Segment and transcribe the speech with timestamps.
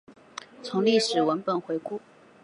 [0.63, 2.01] 从历史文本回顾